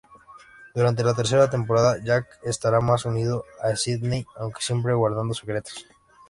Durante 0.73 1.03
la 1.03 1.13
tercera 1.13 1.47
temporada, 1.51 1.95
Jack 2.03 2.27
estará 2.41 2.81
más 2.81 3.05
unido 3.05 3.45
a 3.61 3.75
Sydney 3.75 4.25
aunque 4.35 4.63
siempre 4.63 4.93
guardando 4.95 5.35
secretos. 5.35 5.85